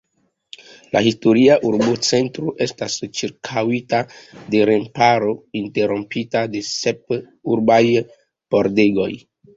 La 0.95 1.01
historia 1.07 1.57
urbocentro 1.71 2.53
estas 2.67 2.95
ĉirkaŭita 3.19 3.99
de 4.55 4.63
remparo, 4.71 5.35
interrompita 5.63 6.43
de 6.57 6.63
sep 6.71 7.17
urbaj 7.57 7.81
pordegoj. 8.57 9.11